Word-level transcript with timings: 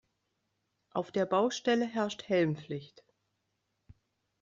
Auf 0.89 1.11
der 1.11 1.27
Baustelle 1.27 1.85
herrscht 1.85 2.27
Helmpflicht. 2.27 3.03